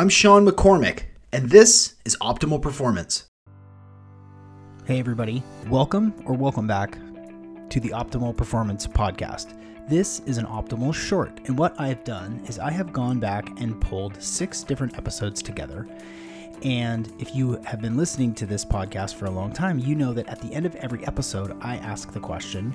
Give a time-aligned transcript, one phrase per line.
[0.00, 3.26] I'm Sean McCormick, and this is Optimal Performance.
[4.86, 5.42] Hey, everybody.
[5.68, 6.92] Welcome or welcome back
[7.68, 9.52] to the Optimal Performance Podcast.
[9.90, 13.78] This is an optimal short, and what I've done is I have gone back and
[13.78, 15.86] pulled six different episodes together.
[16.62, 20.14] And if you have been listening to this podcast for a long time, you know
[20.14, 22.72] that at the end of every episode, I ask the question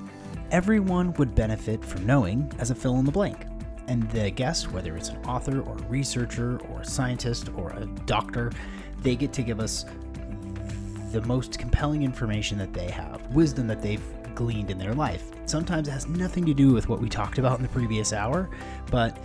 [0.51, 3.47] everyone would benefit from knowing as a fill in the blank.
[3.87, 7.85] And the guest, whether it's an author or a researcher or a scientist or a
[8.05, 8.51] doctor,
[9.01, 9.85] they get to give us
[11.11, 14.03] the most compelling information that they have, wisdom that they've
[14.33, 15.31] gleaned in their life.
[15.45, 18.49] Sometimes it has nothing to do with what we talked about in the previous hour,
[18.91, 19.17] but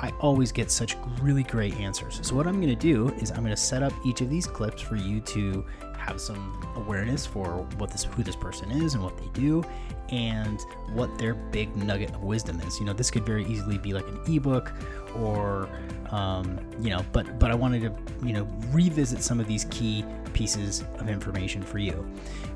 [0.00, 2.20] I always get such really great answers.
[2.22, 4.46] So, what I'm going to do is I'm going to set up each of these
[4.46, 5.64] clips for you to
[5.98, 9.64] have some awareness for what this who this person is and what they do
[10.10, 10.60] and
[10.92, 12.78] what their big nugget of wisdom is.
[12.78, 14.72] You know, this could very easily be like an ebook
[15.16, 15.68] or
[16.10, 20.04] um, you know, but but I wanted to you know revisit some of these key
[20.32, 22.06] pieces of information for you.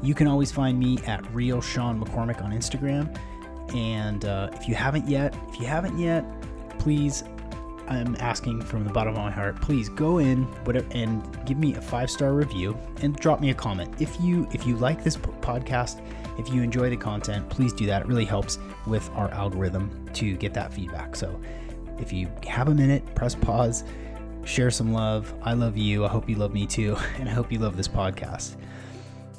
[0.02, 3.18] You can always find me at real Sean McCormick on Instagram,
[3.74, 6.24] and uh, if you haven't yet, if you haven't yet,
[6.78, 7.24] please
[7.90, 11.74] I'm asking from the bottom of my heart, please go in whatever and give me
[11.74, 14.00] a five star review and drop me a comment.
[14.00, 16.00] If you if you like this podcast,
[16.38, 18.02] if you enjoy the content, please do that.
[18.02, 21.16] It really helps with our algorithm to get that feedback.
[21.16, 21.40] So
[21.98, 23.82] if you have a minute, press pause,
[24.44, 25.34] share some love.
[25.42, 26.04] I love you.
[26.04, 28.56] I hope you love me too, and I hope you love this podcast.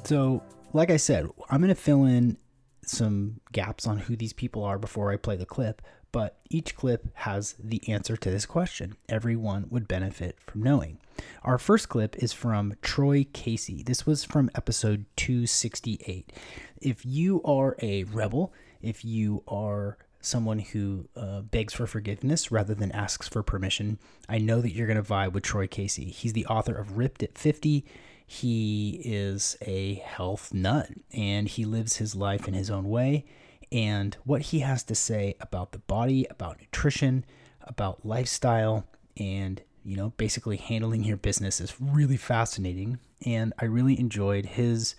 [0.04, 0.42] So,
[0.74, 2.36] like I said, I'm going to fill in
[2.84, 5.80] some gaps on who these people are before I play the clip,
[6.12, 8.96] but each clip has the answer to this question.
[9.08, 10.98] Everyone would benefit from knowing.
[11.42, 13.82] Our first clip is from Troy Casey.
[13.82, 16.32] This was from episode 268.
[16.80, 22.74] If you are a rebel, if you are someone who uh, begs for forgiveness rather
[22.74, 26.10] than asks for permission, I know that you're going to vibe with Troy Casey.
[26.10, 27.84] He's the author of Ripped at 50.
[28.26, 33.24] He is a health nut and he lives his life in his own way
[33.72, 37.24] and what he has to say about the body, about nutrition,
[37.62, 42.98] about lifestyle, and you know, basically handling your business is really fascinating.
[43.26, 44.94] And I really enjoyed his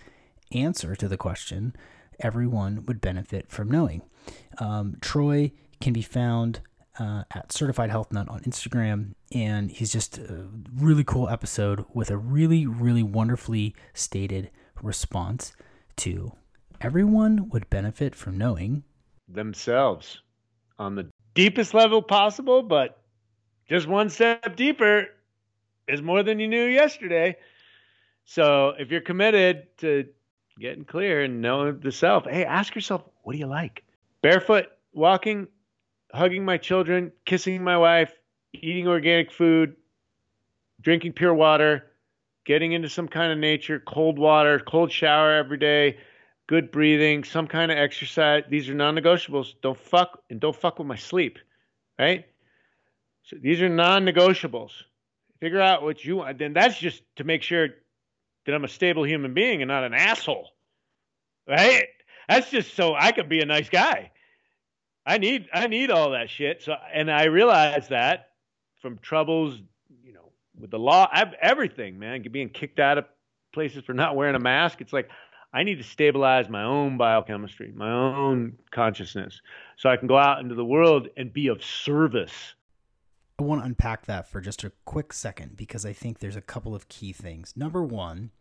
[0.51, 1.75] answer to the question
[2.19, 4.01] everyone would benefit from knowing.
[4.57, 5.51] Um, Troy
[5.81, 6.61] can be found
[6.99, 12.11] uh, at Certified Health Nut on Instagram, and he's just a really cool episode with
[12.11, 14.51] a really, really wonderfully stated
[14.81, 15.53] response
[15.97, 16.33] to
[16.83, 18.83] everyone would benefit from knowing
[19.29, 20.19] themselves
[20.77, 23.01] on the deepest level possible, but
[23.69, 25.07] just one step deeper
[25.87, 27.37] is more than you knew yesterday.
[28.25, 30.05] So if you're committed to
[30.59, 33.83] getting clear and knowing the self, hey, ask yourself, what do you like?
[34.21, 35.47] Barefoot, walking,
[36.13, 38.13] hugging my children, kissing my wife,
[38.53, 39.77] eating organic food,
[40.81, 41.91] drinking pure water,
[42.45, 45.97] getting into some kind of nature, cold water, cold shower every day,
[46.47, 48.43] good breathing, some kind of exercise.
[48.49, 49.53] These are non-negotiables.
[49.61, 51.39] Don't fuck and don't fuck with my sleep,
[51.97, 52.25] right?
[53.23, 54.71] So these are non-negotiables.
[55.39, 56.37] Figure out what you want.
[56.37, 57.69] Then that's just to make sure
[58.45, 60.49] that I'm a stable human being and not an asshole,
[61.47, 61.87] right?
[62.27, 64.11] That's just so I can be a nice guy.
[65.05, 66.63] I need I need all that shit.
[66.63, 68.29] So and I realize that
[68.81, 69.59] from troubles,
[70.03, 71.09] you know, with the law,
[71.41, 73.05] everything, man, being kicked out of
[73.53, 74.79] places for not wearing a mask.
[74.81, 75.09] It's like
[75.53, 79.41] I need to stabilize my own biochemistry, my own consciousness,
[79.77, 82.55] so I can go out into the world and be of service.
[83.39, 86.41] I want to unpack that for just a quick second because I think there's a
[86.41, 87.53] couple of key things.
[87.55, 88.31] Number one,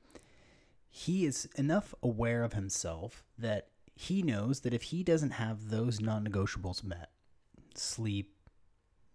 [0.88, 6.00] he is enough aware of himself that he knows that if he doesn't have those
[6.00, 7.10] non negotiables met
[7.74, 8.34] sleep,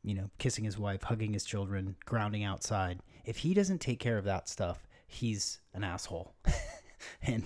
[0.04, 4.18] you know, kissing his wife, hugging his children, grounding outside if he doesn't take care
[4.18, 6.34] of that stuff, he's an asshole.
[7.22, 7.44] and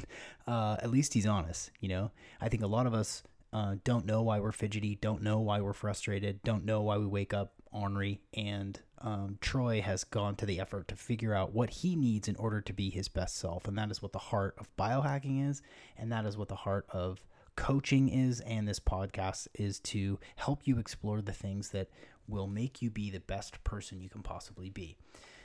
[0.48, 1.72] uh, at least he's honest.
[1.80, 3.24] You know, I think a lot of us
[3.54, 7.06] uh, don't know why we're fidgety, don't know why we're frustrated, don't know why we
[7.06, 8.22] wake up ornery.
[8.34, 12.36] And um, Troy has gone to the effort to figure out what he needs in
[12.36, 15.62] order to be his best self, and that is what the heart of biohacking is,
[15.98, 17.22] and that is what the heart of
[17.56, 21.90] coaching is and this podcast is to help you explore the things that
[22.28, 24.98] will make you be the best person you can possibly be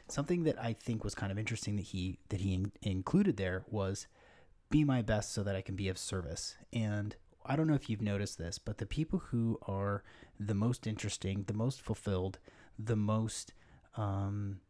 [0.09, 3.65] something that I think was kind of interesting that he that he in, included there
[3.69, 4.07] was
[4.71, 6.57] be my best so that I can be of service.
[6.73, 7.15] And
[7.45, 10.03] I don't know if you've noticed this, but the people who are
[10.39, 12.39] the most interesting, the most fulfilled,
[12.79, 13.55] the most
[13.97, 14.61] um,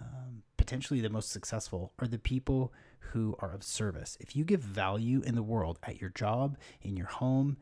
[0.00, 2.72] um, potentially the most successful are the people
[3.12, 4.16] who are of service.
[4.20, 7.56] If you give value in the world at your job, in your home,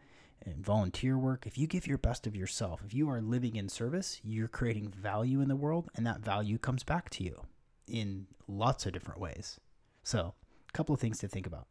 [0.46, 3.68] and volunteer work, if you give your best of yourself, if you are living in
[3.68, 7.42] service, you're creating value in the world, and that value comes back to you
[7.88, 9.58] in lots of different ways.
[10.02, 10.34] So,
[10.68, 11.66] a couple of things to think about.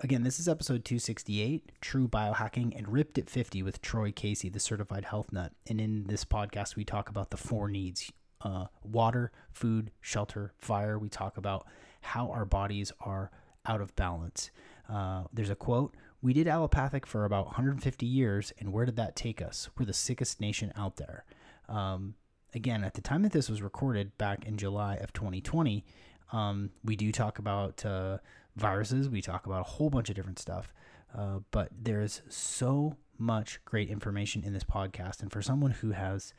[0.00, 4.60] Again, this is episode 268, True Biohacking and Ripped at 50 with Troy Casey, the
[4.60, 5.52] certified health nut.
[5.68, 8.10] And in this podcast, we talk about the four needs
[8.42, 10.98] uh, water, food, shelter, fire.
[10.98, 11.66] We talk about
[12.02, 13.30] how our bodies are
[13.64, 14.50] out of balance.
[14.88, 19.14] Uh, there's a quote We did allopathic for about 150 years, and where did that
[19.14, 19.68] take us?
[19.78, 21.26] We're the sickest nation out there.
[21.68, 22.14] Um,
[22.54, 25.84] again, at the time that this was recorded back in July of 2020,
[26.32, 28.16] um, we do talk about uh,
[28.56, 30.72] viruses, we talk about a whole bunch of different stuff.
[31.14, 35.20] Uh, but there's so much great information in this podcast.
[35.20, 36.32] And for someone who has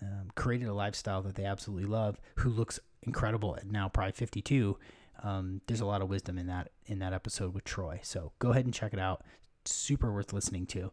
[0.00, 4.78] um, created a lifestyle that they absolutely love, who looks incredible at now probably 52,
[5.22, 8.00] um, there's a lot of wisdom in that in that episode with Troy.
[8.02, 9.22] So go ahead and check it out.
[9.64, 10.90] Super worth listening to.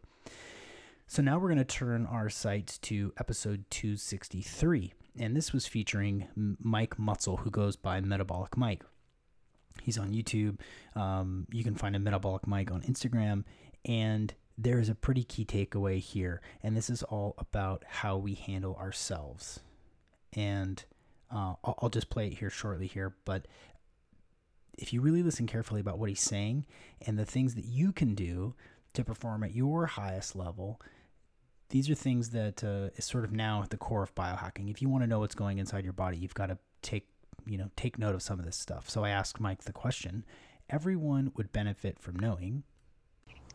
[1.06, 6.28] So now we're going to turn our sights to episode 263, and this was featuring
[6.60, 8.84] Mike Mutzel, who goes by Metabolic Mike.
[9.82, 10.58] He's on YouTube.
[10.94, 13.44] Um, you can find a Metabolic Mike on Instagram,
[13.86, 18.34] and there is a pretty key takeaway here, and this is all about how we
[18.34, 19.60] handle ourselves.
[20.34, 20.84] And
[21.32, 23.46] uh, I'll, I'll just play it here shortly here, but
[24.78, 26.64] if you really listen carefully about what he's saying
[27.06, 28.54] and the things that you can do
[28.94, 30.80] to perform at your highest level,
[31.70, 34.70] these are things that uh, is sort of now at the core of biohacking.
[34.70, 37.06] If you want to know what's going inside your body, you've got to take
[37.46, 38.88] you know take note of some of this stuff.
[38.88, 40.24] So I asked Mike the question:
[40.70, 42.62] Everyone would benefit from knowing.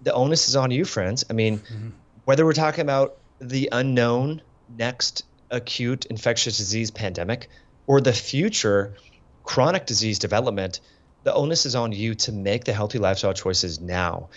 [0.02, 1.26] The onus is on you, friends.
[1.30, 1.90] I mean, mm-hmm.
[2.26, 4.42] whether we're talking about the unknown
[4.78, 7.50] next acute infectious disease pandemic
[7.88, 8.96] or the future
[9.44, 10.80] chronic disease development,
[11.24, 14.30] the onus is on you to make the healthy lifestyle choices now.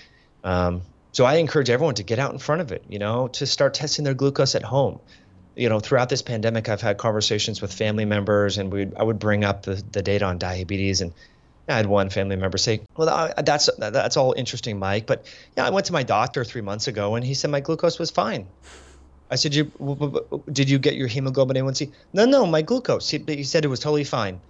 [0.44, 3.46] Um, so I encourage everyone to get out in front of it, you know, to
[3.46, 5.00] start testing their glucose at home.
[5.54, 9.18] You know, throughout this pandemic, I've had conversations with family members, and we I would
[9.18, 11.14] bring up the, the data on diabetes, and
[11.66, 15.24] I had one family member say, "Well, that's that's all interesting, Mike, but
[15.56, 18.10] yeah, I went to my doctor three months ago, and he said my glucose was
[18.10, 18.46] fine."
[19.30, 19.72] I said, "You
[20.52, 23.08] did you get your hemoglobin A1C?" No, no, my glucose.
[23.08, 24.40] He, he said it was totally fine.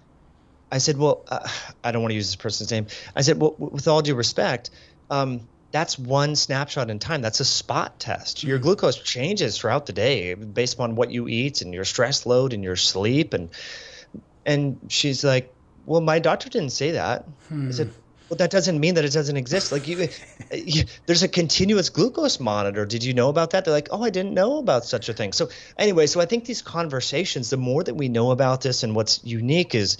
[0.71, 1.47] I said, well, uh,
[1.83, 2.87] I don't want to use this person's name.
[3.15, 4.69] I said, well, with all due respect,
[5.09, 5.41] um,
[5.71, 7.21] that's one snapshot in time.
[7.21, 8.43] That's a spot test.
[8.43, 8.63] Your mm-hmm.
[8.63, 12.63] glucose changes throughout the day based upon what you eat and your stress load and
[12.63, 13.33] your sleep.
[13.33, 13.49] And
[14.45, 15.53] and she's like,
[15.85, 17.25] well, my doctor didn't say that.
[17.49, 17.67] Hmm.
[17.67, 17.91] I said,
[18.29, 19.71] well, that doesn't mean that it doesn't exist.
[19.71, 20.07] Like you,
[20.53, 22.85] you, there's a continuous glucose monitor.
[22.85, 23.65] Did you know about that?
[23.65, 25.33] They're like, oh, I didn't know about such a thing.
[25.33, 28.95] So anyway, so I think these conversations, the more that we know about this, and
[28.95, 29.97] what's unique is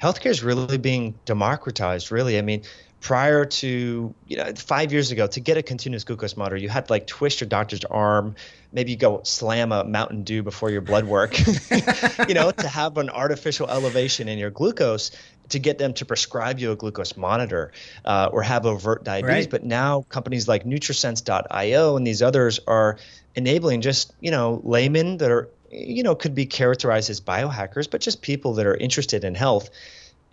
[0.00, 2.10] healthcare is really being democratized.
[2.10, 2.62] Really, I mean,
[3.00, 6.86] prior to you know five years ago, to get a continuous glucose monitor, you had
[6.86, 8.34] to like twist your doctor's arm,
[8.72, 11.38] maybe you go slam a Mountain Dew before your blood work,
[12.28, 15.10] you know, to have an artificial elevation in your glucose
[15.48, 17.70] to get them to prescribe you a glucose monitor
[18.04, 19.44] uh, or have overt diabetes.
[19.44, 19.50] Right.
[19.50, 22.98] But now companies like NutriSense.io and these others are
[23.36, 28.00] enabling just you know laymen that are you know, could be characterized as biohackers, but
[28.00, 29.70] just people that are interested in health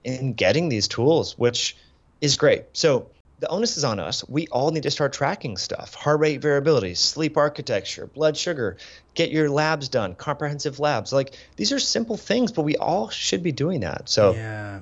[0.03, 1.77] in getting these tools, which
[2.21, 2.65] is great.
[2.74, 3.09] So
[3.39, 4.27] the onus is on us.
[4.27, 8.77] We all need to start tracking stuff heart rate variability, sleep architecture, blood sugar,
[9.15, 11.12] get your labs done, comprehensive labs.
[11.12, 14.09] Like these are simple things, but we all should be doing that.
[14.09, 14.79] So, yeah.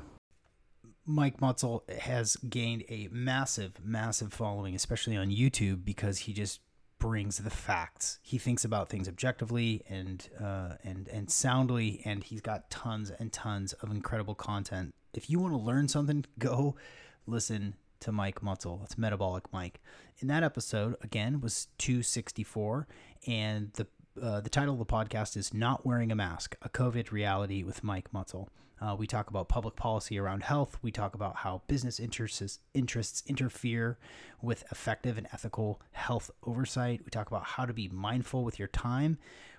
[1.07, 6.61] Mike Mutzel has gained a massive, massive following, especially on YouTube, because he just
[7.01, 8.19] brings the facts.
[8.21, 13.33] He thinks about things objectively and uh, and and soundly, and he's got tons and
[13.33, 14.93] tons of incredible content.
[15.13, 16.75] If you want to learn something, go
[17.25, 18.79] listen to Mike Mutzel.
[18.79, 19.81] That's Metabolic Mike.
[20.19, 22.87] In that episode, again, was 264,
[23.25, 23.87] and the
[24.21, 27.83] uh, the title of the podcast is "Not Wearing a Mask: A COVID Reality" with
[27.83, 28.47] Mike Mutzel.
[28.79, 30.77] Uh, we talk about public policy around health.
[30.81, 33.97] We talk about how business interests, interests interfere
[34.41, 37.01] with effective and ethical health oversight.
[37.03, 39.17] We talk about how to be mindful with your time.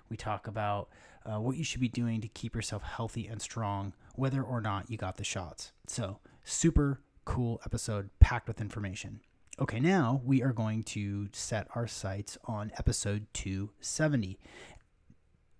[0.09, 0.89] We talk about
[1.25, 4.89] uh, what you should be doing to keep yourself healthy and strong, whether or not
[4.89, 5.71] you got the shots.
[5.87, 9.21] So, super cool episode packed with information.
[9.59, 14.39] Okay, now we are going to set our sights on episode 270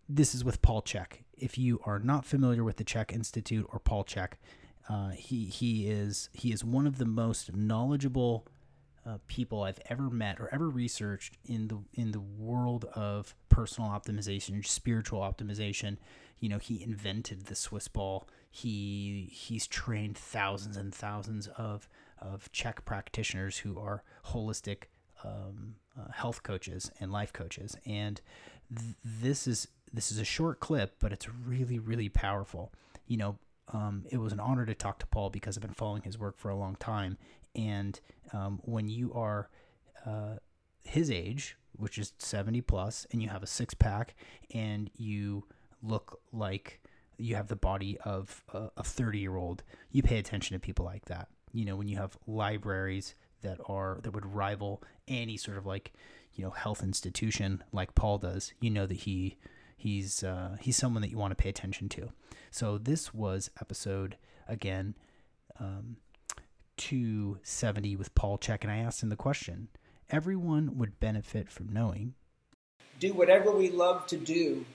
[0.10, 1.24] this is with Paul Chek.
[1.38, 4.34] If you are not familiar with the Chek Institute or Paul Chek,
[4.90, 8.46] uh, he he is he is one of the most knowledgeable
[9.06, 13.90] uh, people I've ever met or ever researched in the in the world of personal
[13.90, 15.98] optimization, spiritual optimization.
[16.40, 18.28] You know, he invented the Swiss ball.
[18.52, 21.88] He he's trained thousands and thousands of
[22.24, 24.84] of Chek practitioners who are holistic
[25.24, 28.22] um, uh, health coaches and life coaches, and
[28.76, 32.72] th- this is this is a short clip, but it's really really powerful.
[33.08, 33.40] You know,
[33.72, 36.38] um, it was an honor to talk to Paul because I've been following his work
[36.38, 37.18] for a long time,
[37.56, 38.00] and
[38.32, 39.50] um, when you are
[40.06, 40.36] uh,
[40.84, 44.16] his age, which is seventy plus, and you have a six pack,
[44.54, 45.46] and you
[45.82, 46.80] look like
[47.18, 49.62] you have the body of a 30 year old
[49.92, 54.00] you pay attention to people like that you know when you have libraries that are
[54.04, 55.94] that would rival any sort of like
[56.34, 59.38] you know health institution like paul does you know that he
[59.78, 62.10] he's uh, he's someone that you want to pay attention to
[62.52, 64.18] so this was episode
[64.48, 64.96] again
[65.60, 65.98] um,
[66.78, 69.68] 270 with paul chek and i asked him the question
[70.10, 72.14] everyone would benefit from knowing
[73.00, 74.66] do whatever we love to do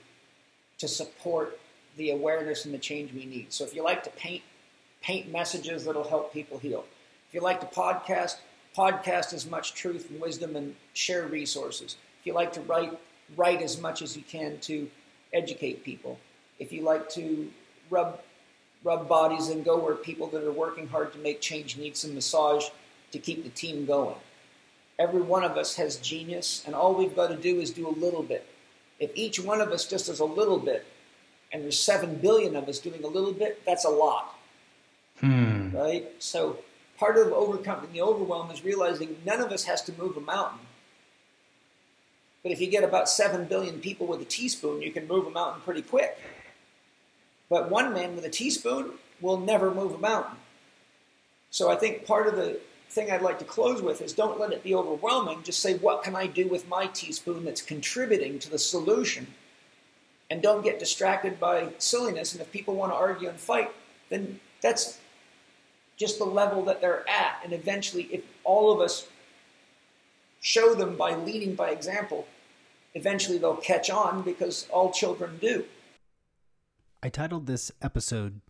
[0.77, 1.59] to support
[1.97, 3.53] the awareness and the change we need.
[3.53, 4.41] So if you like to paint,
[5.01, 6.85] paint messages that'll help people heal.
[7.27, 8.37] If you like to podcast,
[8.77, 11.97] podcast as much truth and wisdom and share resources.
[12.19, 12.97] If you like to write,
[13.35, 14.89] write as much as you can to
[15.33, 16.19] educate people.
[16.59, 17.49] If you like to
[17.89, 18.19] rub
[18.83, 22.15] rub bodies and go where people that are working hard to make change need some
[22.15, 22.65] massage
[23.11, 24.15] to keep the team going.
[24.97, 27.91] Every one of us has genius, and all we've got to do is do a
[27.91, 28.45] little bit.
[28.99, 30.85] If each one of us just does a little bit,
[31.51, 34.38] and there's 7 billion of us doing a little bit, that's a lot.
[35.19, 35.75] Hmm.
[35.75, 36.11] Right?
[36.19, 36.59] So
[36.97, 40.59] part of overcoming the overwhelm is realizing none of us has to move a mountain.
[42.43, 45.29] But if you get about 7 billion people with a teaspoon, you can move a
[45.29, 46.17] mountain pretty quick.
[47.49, 50.37] But one man with a teaspoon will never move a mountain.
[51.51, 52.59] So I think part of the
[52.89, 55.43] thing I'd like to close with is don't let it be overwhelming.
[55.43, 59.27] Just say, what can I do with my teaspoon that's contributing to the solution?
[60.29, 62.33] and don't get distracted by silliness.
[62.33, 63.71] And if people want to argue and fight,
[64.09, 64.99] then that's
[65.99, 67.41] just the level that they're at.
[67.43, 69.07] And eventually, if all of us
[70.39, 72.25] show them by leading by example,
[72.93, 75.65] eventually they'll catch on because all children do.
[77.03, 78.41] I titled this episode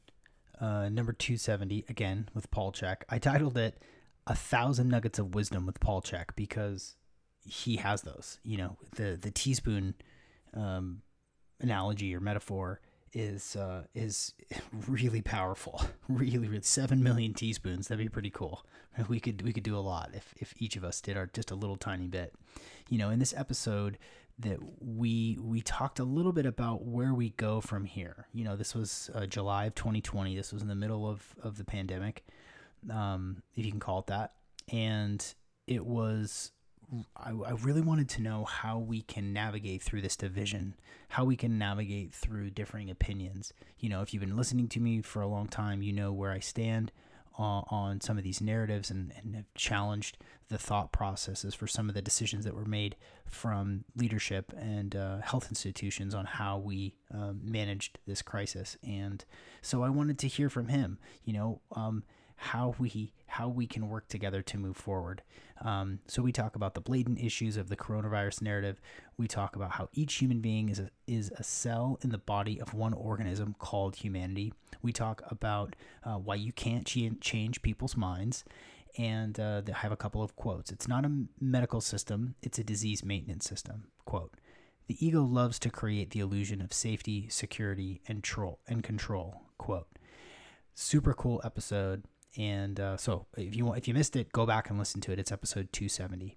[0.59, 2.97] uh, number 270 again with Paul Chek.
[3.09, 3.81] I titled it
[4.27, 6.95] A Thousand Nuggets of Wisdom with Paul Chek because
[7.45, 8.39] he has those.
[8.43, 9.95] You know, the, the teaspoon
[10.53, 11.01] um,
[11.59, 12.81] analogy or metaphor
[13.13, 14.33] is uh, is
[14.87, 15.81] really powerful.
[16.09, 17.87] Really, really, seven million teaspoons.
[17.87, 18.65] That'd be pretty cool.
[19.07, 21.51] We could we could do a lot if if each of us did our just
[21.51, 22.33] a little tiny bit.
[22.89, 23.99] You know, in this episode
[24.39, 28.25] that we we talked a little bit about where we go from here.
[28.33, 30.35] You know, this was uh, July of 2020.
[30.35, 32.25] This was in the middle of of the pandemic,
[32.91, 34.33] um, if you can call it that,
[34.71, 35.23] and
[35.67, 36.51] it was
[37.15, 40.75] I, I, really wanted to know how we can navigate through this division,
[41.09, 43.53] how we can navigate through differing opinions.
[43.77, 46.31] You know, if you've been listening to me for a long time, you know where
[46.31, 46.91] I stand
[47.37, 50.17] on, on some of these narratives and, and have challenged
[50.49, 55.19] the thought processes for some of the decisions that were made from leadership and uh,
[55.19, 58.77] health institutions on how we um, managed this crisis.
[58.83, 59.23] And
[59.61, 62.03] so I wanted to hear from him, you know, um,
[62.39, 65.21] how we how we can work together to move forward.
[65.61, 68.79] Um, so we talk about the blatant issues of the coronavirus narrative.
[69.17, 72.59] We talk about how each human being is a, is a cell in the body
[72.59, 74.53] of one organism called humanity.
[74.81, 78.45] We talk about uh, why you can't ch- change people's minds.
[78.97, 80.71] And uh, I have a couple of quotes.
[80.71, 83.83] It's not a medical system, it's a disease maintenance system.
[84.05, 84.33] Quote
[84.87, 89.41] The ego loves to create the illusion of safety, security, and, tro- and control.
[89.57, 89.87] Quote.
[90.73, 92.05] Super cool episode
[92.37, 95.19] and uh, so if you if you missed it, go back and listen to it.
[95.19, 96.35] It's episode 270.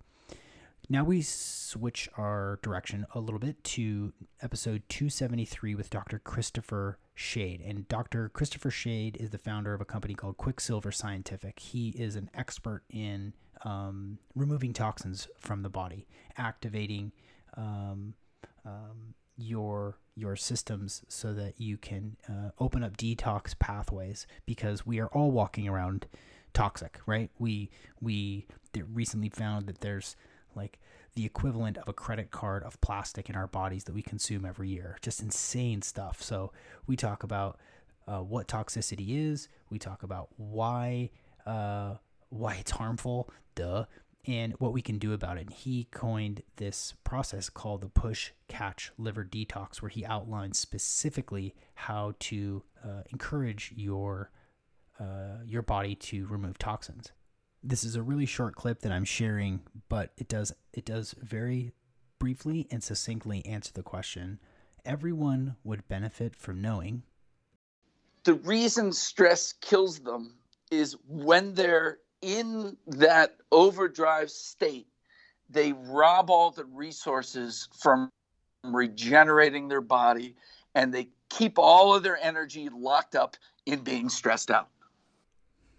[0.89, 6.19] Now we switch our direction a little bit to episode 273 with Dr.
[6.19, 7.63] Christopher Shade.
[7.65, 8.29] And Dr.
[8.29, 11.61] Christopher Shade is the founder of a company called Quicksilver Scientific.
[11.61, 13.33] He is an expert in
[13.65, 17.13] um, removing toxins from the body, activating
[17.57, 18.15] um,
[18.67, 25.01] um, your your systems so that you can uh, open up detox pathways because we
[25.01, 26.07] are all walking around
[26.53, 27.31] toxic right?
[27.39, 27.71] We
[28.01, 28.47] we
[28.93, 30.17] recently found that there's
[30.55, 30.79] like
[31.15, 34.69] the equivalent of a credit card of plastic in our bodies that we consume every
[34.69, 34.97] year.
[35.03, 36.23] Just insane stuff.
[36.23, 36.53] So
[36.87, 37.59] we talk about
[38.07, 39.49] uh, what toxicity is.
[39.71, 41.11] We talk about why
[41.47, 41.95] uh,
[42.31, 43.31] why it's harmful.
[43.55, 43.85] Duh
[44.27, 45.51] and what we can do about it.
[45.51, 52.15] He coined this process called the push catch liver detox, where he outlines specifically how
[52.21, 54.31] to uh, encourage your
[55.01, 57.11] uh, your body to remove toxins.
[57.65, 61.73] This is a really short clip that I'm sharing, but it does it does very
[62.19, 64.39] briefly and succinctly answer the question.
[64.85, 67.03] Everyone would benefit from knowing.
[68.25, 70.35] The reason stress kills them
[70.71, 74.87] is when they're in that overdrive state,
[75.51, 78.09] they rob all the resources from
[78.65, 80.37] regenerating their body
[80.75, 83.37] and they keep all of their energy locked up
[83.67, 84.69] in being stressed out.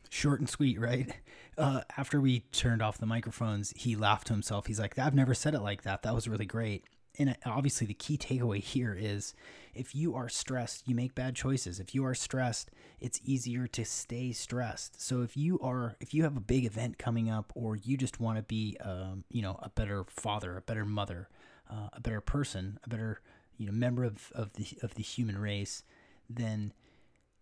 [0.10, 1.12] Short and sweet, right?
[1.58, 4.68] Uh, after we turned off the microphones, he laughed to himself.
[4.68, 6.04] He's like, I've never said it like that.
[6.04, 6.84] That was really great.
[7.18, 9.34] And uh, obviously, the key takeaway here is
[9.74, 11.80] if you are stressed, you make bad choices.
[11.80, 15.02] If you are stressed, it's easier to stay stressed.
[15.02, 18.20] So if you are, if you have a big event coming up, or you just
[18.20, 21.30] want to be, um, you know, a better father, a better mother,
[21.70, 23.22] uh, a better person, a better,
[23.58, 25.84] you know, member of, of the of the human race,
[26.30, 26.74] then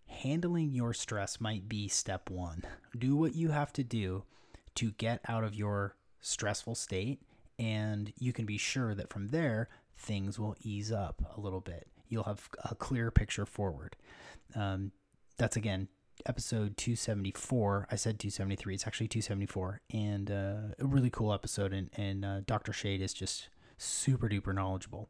[0.08, 2.64] handling your stress might be step one.
[2.98, 4.24] Do what you have to do
[4.76, 7.22] to get out of your stressful state,
[7.60, 11.88] and you can be sure that from there, things will ease up a little bit.
[12.12, 13.96] You'll have a clearer picture forward.
[14.56, 14.92] Um,
[15.38, 15.88] that's again
[16.28, 21.90] episode 274 i said 273 it's actually 274 and uh, a really cool episode and,
[21.96, 23.50] and uh, dr shade is just
[23.80, 25.10] super duper knowledgeable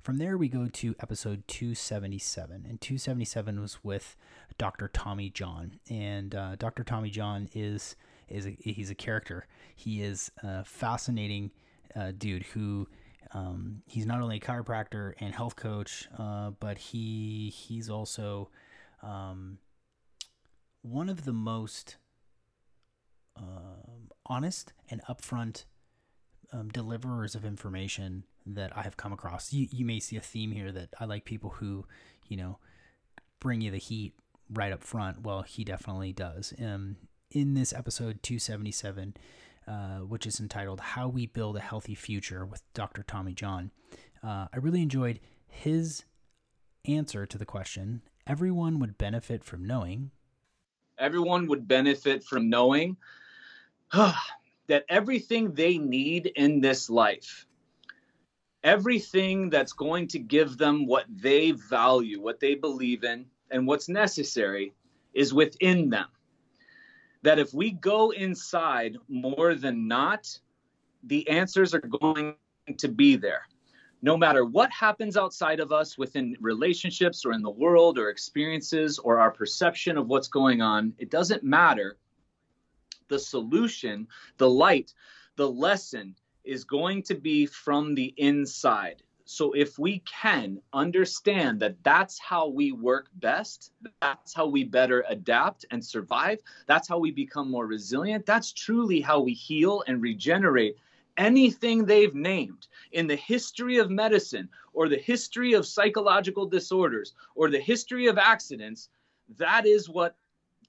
[0.00, 4.16] from there, we go to episode 277, and 277 was with
[4.56, 4.88] Dr.
[4.88, 6.84] Tommy John, and uh, Dr.
[6.84, 7.96] Tommy John is
[8.28, 9.46] is a, he's a character.
[9.74, 11.50] He is a fascinating
[11.96, 12.88] uh, dude who
[13.32, 18.50] um, he's not only a chiropractor and health coach, uh, but he he's also
[19.02, 19.58] um,
[20.82, 21.96] one of the most
[23.36, 25.64] um, honest and upfront
[26.52, 29.52] um, deliverers of information that I have come across.
[29.52, 31.84] You you may see a theme here that I like people who,
[32.28, 32.58] you know,
[33.40, 34.14] bring you the heat
[34.50, 35.22] right up front.
[35.22, 36.54] Well, he definitely does.
[36.62, 36.96] Um,
[37.30, 39.14] in this episode 277,
[39.68, 43.02] uh, which is entitled "How We Build a Healthy Future" with Dr.
[43.02, 43.70] Tommy John,
[44.22, 46.04] uh, I really enjoyed his
[46.86, 48.02] answer to the question.
[48.26, 50.10] Everyone would benefit from knowing.
[50.98, 52.96] Everyone would benefit from knowing
[53.92, 57.46] that everything they need in this life
[58.64, 63.88] everything that's going to give them what they value, what they believe in, and what's
[63.88, 64.72] necessary
[65.14, 66.06] is within them.
[67.22, 70.38] That if we go inside more than not,
[71.02, 72.34] the answers are going
[72.76, 73.42] to be there.
[74.00, 78.98] No matter what happens outside of us within relationships or in the world or experiences
[78.98, 81.96] or our perception of what's going on, it doesn't matter.
[83.08, 84.94] The solution, the light,
[85.34, 86.14] the lesson,
[86.44, 89.02] is going to be from the inside.
[89.30, 95.04] So if we can understand that that's how we work best, that's how we better
[95.06, 100.00] adapt and survive, that's how we become more resilient, that's truly how we heal and
[100.00, 100.78] regenerate
[101.18, 107.50] anything they've named in the history of medicine or the history of psychological disorders or
[107.50, 108.88] the history of accidents,
[109.36, 110.16] that is what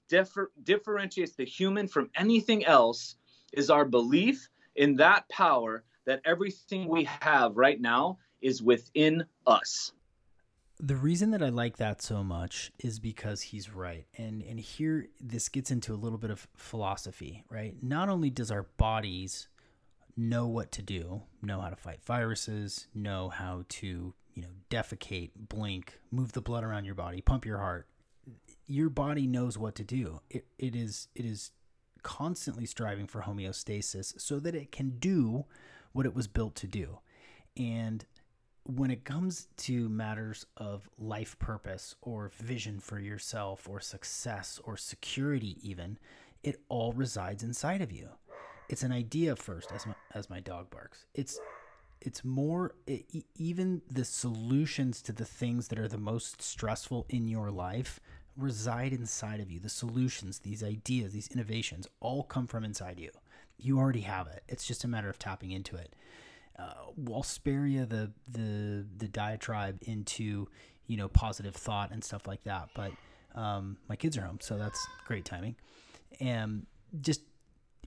[0.08, 3.16] differ- differentiates the human from anything else
[3.54, 9.92] is our belief in that power that everything we have right now is within us.
[10.78, 14.06] The reason that I like that so much is because he's right.
[14.16, 17.74] And and here this gets into a little bit of philosophy, right?
[17.82, 19.48] Not only does our bodies
[20.16, 25.30] know what to do, know how to fight viruses, know how to, you know, defecate,
[25.36, 27.86] blink, move the blood around your body, pump your heart.
[28.66, 30.20] Your body knows what to do.
[30.30, 31.52] It, it is it is
[32.02, 35.44] constantly striving for homeostasis so that it can do
[35.92, 37.00] what it was built to do.
[37.56, 38.04] And
[38.64, 44.76] when it comes to matters of life purpose or vision for yourself or success or
[44.76, 45.98] security, even,
[46.42, 48.08] it all resides inside of you.
[48.68, 51.06] It's an idea first, as my, as my dog barks.
[51.14, 51.38] It's
[52.00, 53.04] it's more it,
[53.36, 58.00] even the solutions to the things that are the most stressful in your life
[58.36, 59.60] reside inside of you.
[59.60, 63.10] The solutions, these ideas, these innovations all come from inside you.
[63.58, 64.42] You already have it.
[64.48, 65.94] It's just a matter of tapping into it.
[66.60, 70.48] Uh, I'll spare you the the the diatribe into
[70.86, 72.70] you know positive thought and stuff like that.
[72.74, 72.92] But
[73.34, 75.56] um, my kids are home, so that's great timing.
[76.20, 76.66] And
[77.00, 77.22] just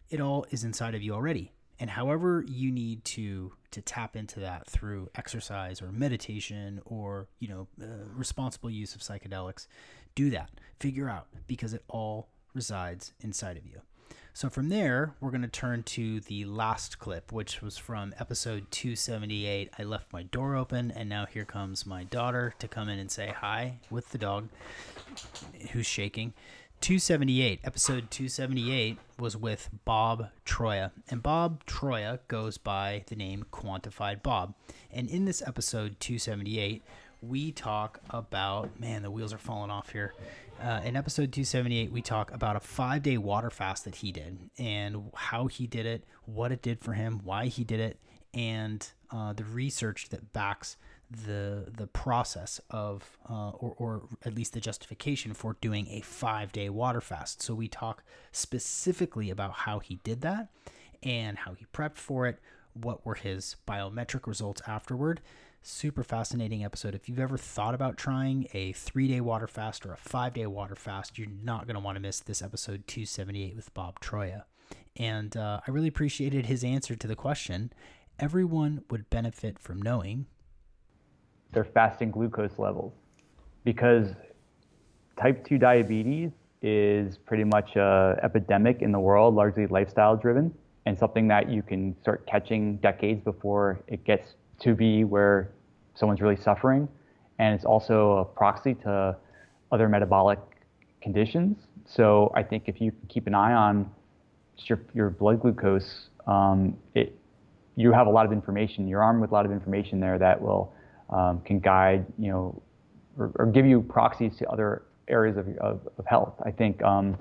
[0.10, 1.52] it all is inside of you already.
[1.80, 7.48] And however you need to to tap into that through exercise or meditation or you
[7.48, 9.68] know uh, responsible use of psychedelics,
[10.16, 10.50] do that.
[10.80, 13.82] Figure out because it all resides inside of you.
[14.34, 18.66] So from there, we're going to turn to the last clip, which was from episode
[18.72, 19.70] 278.
[19.78, 23.12] I left my door open, and now here comes my daughter to come in and
[23.12, 24.50] say hi with the dog
[25.72, 26.34] who's shaking.
[26.82, 30.92] 278, episode 278 was with Bob Troia.
[31.10, 34.54] And Bob Troia goes by the name Quantified Bob.
[34.92, 36.84] And in this episode 278,
[37.22, 40.14] we talk about man, the wheels are falling off here.
[40.64, 44.50] Uh, in episode 278, we talk about a five day water fast that he did
[44.58, 48.00] and how he did it, what it did for him, why he did it,
[48.34, 50.78] and uh, the research that backs
[51.12, 56.54] the the process of uh, or, or at least the justification for doing a five
[56.54, 57.42] day water fast.
[57.42, 60.48] So we talk specifically about how he did that
[61.04, 62.40] and how he prepped for it.
[62.72, 65.20] What were his biometric results afterward?
[65.66, 66.94] Super fascinating episode.
[66.94, 70.46] If you've ever thought about trying a three day water fast or a five day
[70.46, 74.44] water fast, you're not going to want to miss this episode 278 with Bob Troia.
[74.98, 77.72] And uh, I really appreciated his answer to the question.
[78.20, 80.26] Everyone would benefit from knowing
[81.54, 82.92] their fasting glucose levels
[83.64, 84.10] because
[85.18, 90.54] type 2 diabetes is pretty much a epidemic in the world, largely lifestyle driven,
[90.86, 95.52] and something that you can start catching decades before it gets to be where
[95.96, 96.88] someone's really suffering.
[97.40, 99.16] And it's also a proxy to
[99.72, 100.40] other metabolic
[101.02, 101.58] conditions.
[101.86, 103.90] So I think if you keep an eye on
[104.66, 107.18] your, your blood glucose, um, it,
[107.76, 108.88] you have a lot of information.
[108.88, 110.74] You're armed with a lot of information there that will
[111.10, 112.62] um, can guide, you know,
[113.18, 116.34] or, or, give you proxies to other areas of, of, of health.
[116.44, 117.18] I think, um,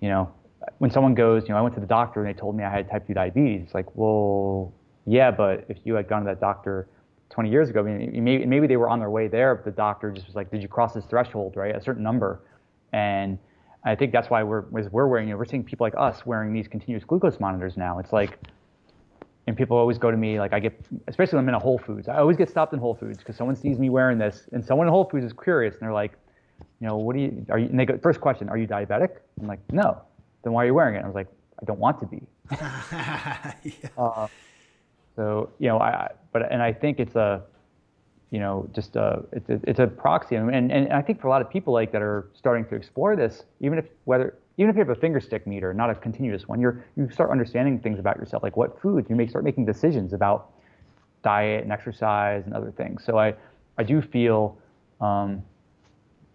[0.00, 0.30] you know,
[0.78, 2.70] when someone goes, you know, I went to the doctor and they told me I
[2.70, 4.72] had type 2 diabetes, it's like, well,
[5.06, 6.88] yeah, but if you had gone to that doctor
[7.30, 9.70] 20 years ago, I mean, maybe, maybe they were on their way there, but the
[9.70, 11.74] doctor just was like, did you cross this threshold, right?
[11.74, 12.40] A certain number.
[12.92, 13.38] And
[13.84, 16.52] I think that's why we're, we're wearing, you know, we're seeing people like us wearing
[16.52, 17.98] these continuous glucose monitors now.
[17.98, 18.38] It's like,
[19.46, 21.78] and people always go to me like I get, especially when I'm in a Whole
[21.78, 22.08] Foods.
[22.08, 24.86] I always get stopped in Whole Foods because someone sees me wearing this, and someone
[24.86, 26.12] in Whole Foods is curious, and they're like,
[26.80, 27.44] you know, what do you?
[27.50, 27.66] Are you?
[27.66, 29.18] And they go, first question, are you diabetic?
[29.40, 30.00] I'm like, no.
[30.44, 31.02] Then why are you wearing it?
[31.02, 31.28] I was like,
[31.60, 32.22] I don't want to be.
[32.52, 33.54] yeah.
[33.98, 34.28] uh,
[35.16, 37.42] so you know, I but and I think it's a,
[38.30, 41.30] you know, just a it's a, it's a proxy, and, and I think for a
[41.30, 44.76] lot of people like that are starting to explore this, even if whether even if
[44.76, 47.98] you have a finger stick meter, not a continuous one, you're you start understanding things
[47.98, 50.50] about yourself, like what foods you may start making decisions about
[51.22, 53.04] diet and exercise and other things.
[53.04, 53.34] So I
[53.78, 54.58] I do feel
[55.00, 55.42] um,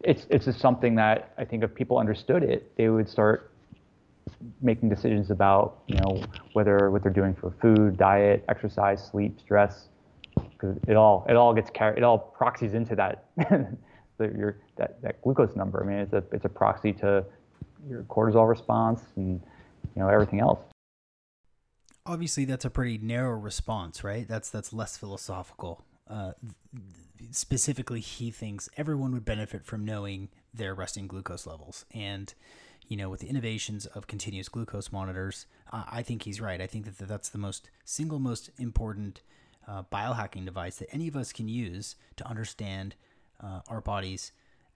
[0.02, 3.49] it's it's just something that I think if people understood it, they would start
[4.62, 9.90] making decisions about you know whether what they're doing for food, diet, exercise, sleep, stress,
[10.36, 13.26] because it all it all gets carried it all proxies into that
[14.20, 15.84] your that, that glucose number.
[15.84, 17.26] I mean, it's a it's a proxy to
[17.88, 19.42] your cortisol response and
[19.96, 20.60] you know everything else.
[22.06, 24.28] Obviously that's a pretty narrow response right?
[24.28, 25.86] That's that's less philosophical.
[26.10, 26.32] Uh,
[27.32, 31.86] specifically he thinks everyone would benefit from knowing their resting glucose levels.
[31.94, 32.34] And
[32.90, 36.60] you know with the innovations of continuous glucose monitors uh, i think he's right.
[36.60, 39.22] I think that that's the most single most important
[39.70, 42.96] uh, biohacking device that any of us can use to understand
[43.42, 44.32] uh, our bodies.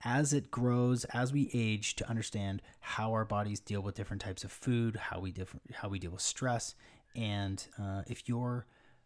[0.06, 4.44] As it grows, as we age, to understand how our bodies deal with different types
[4.44, 6.76] of food, how we different, how we deal with stress,
[7.16, 8.66] and uh, if you're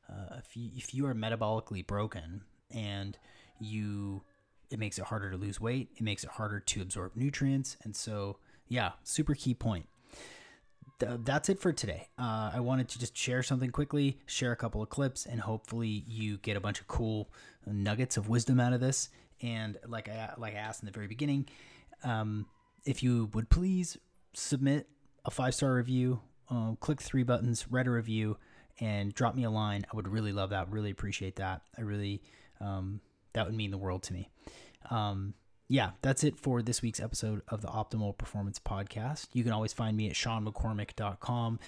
[0.10, 2.41] uh, if you if you are metabolically broken
[2.72, 3.17] and
[3.60, 4.24] you
[4.72, 7.96] it makes it harder to lose weight, it makes it harder to absorb nutrients, and
[7.96, 8.38] so
[8.69, 9.88] yeah, super key point.
[10.99, 12.08] that's it for today.
[12.17, 16.03] Uh, I wanted to just share something quickly, share a couple of clips, and hopefully
[16.08, 17.30] you get a bunch of cool
[17.65, 19.10] nuggets of wisdom out of this.
[19.41, 21.47] And like I like I asked in the very beginning,
[22.03, 22.47] um,
[22.86, 23.97] if you would please
[24.34, 24.88] submit
[25.25, 28.38] a five star review, uh, click three buttons, write a review,
[28.80, 29.86] and drop me a line.
[29.91, 30.71] I would really love that.
[30.71, 31.62] Really appreciate that.
[31.77, 32.21] I really
[32.60, 33.01] um,
[33.34, 34.30] that would mean the world to me.
[34.89, 35.36] Um,
[35.69, 39.27] yeah, that's it for this week's episode of the Optimal Performance Podcast.
[39.34, 41.60] You can always find me at seanmccormick.com.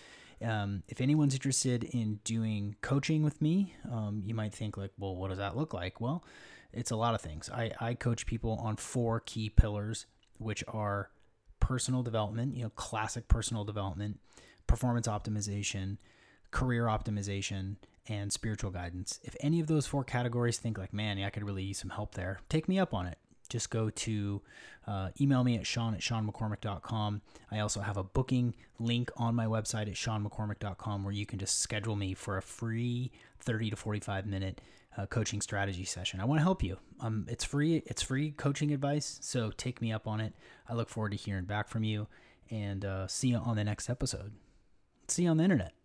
[0.42, 5.16] Um, if anyone's interested in doing coaching with me, um, you might think like, well,
[5.16, 6.00] what does that look like?
[6.00, 6.24] Well,
[6.72, 7.50] it's a lot of things.
[7.50, 10.06] I, I coach people on four key pillars,
[10.38, 11.10] which are
[11.60, 14.20] personal development, you know, classic personal development,
[14.66, 15.98] performance optimization,
[16.52, 17.76] career optimization,
[18.08, 19.20] and spiritual guidance.
[19.24, 21.90] If any of those four categories think like, man, yeah, I could really use some
[21.90, 23.18] help there, take me up on it.
[23.50, 24.42] Just go to
[24.88, 27.22] uh, email me at sean at seanmccormick.com.
[27.52, 31.60] I also have a booking link on my website at seanmccormick.com where you can just
[31.60, 34.62] schedule me for a free 30 to 45 minute
[34.98, 36.20] uh, coaching strategy session.
[36.20, 36.78] I want to help you.
[37.00, 37.84] Um, it's free.
[37.86, 39.20] It's free coaching advice.
[39.22, 40.34] So take me up on it.
[40.68, 42.08] I look forward to hearing back from you,
[42.50, 44.34] and uh, see you on the next episode.
[45.08, 45.79] See you on the internet.